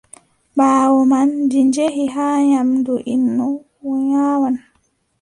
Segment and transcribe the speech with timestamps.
[0.57, 3.47] Ɓaawo man, ɗi njehi haa nyaamdu innu,
[3.87, 4.55] o nyawan.